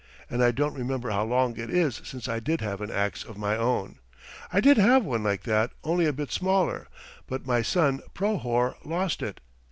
[0.31, 3.37] And I don't remember how long it is since I did have an axe of
[3.37, 3.99] my own.
[4.51, 6.87] I did have one like that only a bit smaller,
[7.27, 9.39] but my son Prohor lost it.